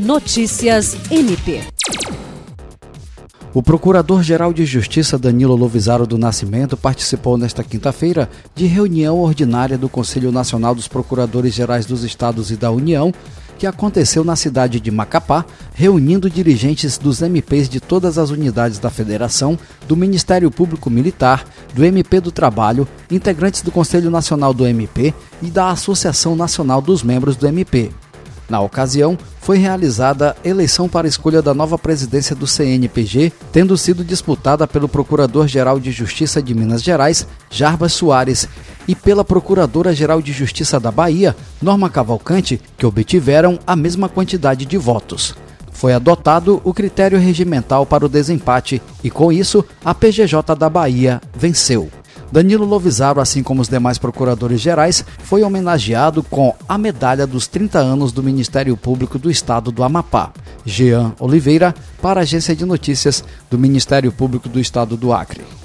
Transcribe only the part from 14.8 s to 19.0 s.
de Macapá, reunindo dirigentes dos MPs de todas as unidades da